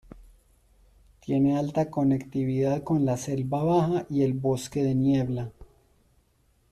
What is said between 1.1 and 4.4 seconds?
Tiene alta conectividad con la selva baja y el